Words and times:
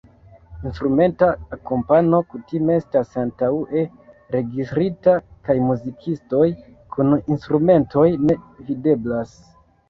Instrumenta 0.67 1.27
akompano 1.57 2.21
kutime 2.31 2.77
estas 2.83 3.11
antaŭe 3.23 3.83
registrita 4.37 5.13
kaj 5.49 5.57
muzikistoj 5.67 6.49
kun 6.97 7.13
instrumentoj 7.37 8.09
ne 8.25 8.41
videblas. 8.73 9.39